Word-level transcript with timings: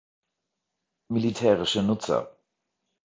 Militärische 1.13 1.83
Nutzer 1.83 2.35